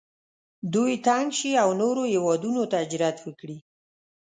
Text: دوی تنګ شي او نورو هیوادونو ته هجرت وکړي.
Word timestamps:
دوی 0.73 0.93
تنګ 1.07 1.27
شي 1.37 1.51
او 1.63 1.69
نورو 1.81 2.03
هیوادونو 2.13 2.63
ته 2.71 2.75
هجرت 2.83 3.17
وکړي. 3.23 3.57